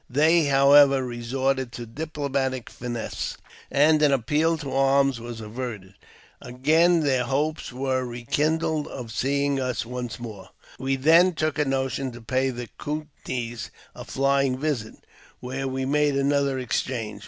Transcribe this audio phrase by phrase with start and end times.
[0.09, 3.37] They, however, resorted to diplo matic finesse,
[3.69, 5.93] and an appeal to arms was averted.
[6.41, 10.49] Again their liopes were rekindled of seeing us once more.
[10.79, 14.95] We then took a notion to pay the Coutnees a flying visit
[15.39, 17.19] where we made another exchange.